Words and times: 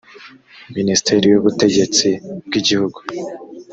minisiteri 0.75 1.25
y 1.29 1.37
ubutegetsi 1.39 2.07
bw 2.45 2.53
igihugu 2.59 2.99